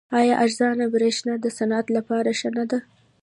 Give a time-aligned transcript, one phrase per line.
[0.19, 2.79] آیا ارزانه بریښنا د صنعت لپاره ښه نه ده؟